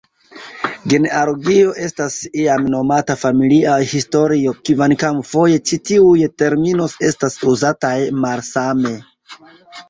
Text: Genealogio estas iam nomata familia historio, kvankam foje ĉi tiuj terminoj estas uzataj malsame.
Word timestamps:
Genealogio 0.91 1.73
estas 1.87 2.15
iam 2.43 2.65
nomata 2.75 3.15
familia 3.23 3.75
historio, 3.91 4.53
kvankam 4.71 5.19
foje 5.33 5.59
ĉi 5.73 5.79
tiuj 5.91 6.25
terminoj 6.45 6.89
estas 7.11 7.39
uzataj 7.53 7.95
malsame. 8.25 8.97